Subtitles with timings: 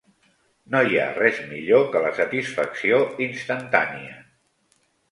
[0.75, 3.01] No hi ha res millor que la satisfacció
[3.31, 4.21] instantània.